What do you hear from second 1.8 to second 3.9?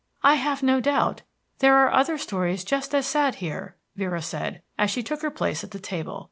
other stories just as sad here,"